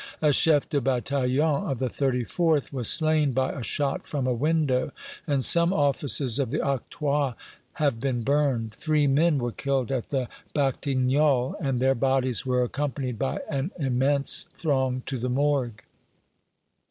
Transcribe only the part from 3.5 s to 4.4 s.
a shot from a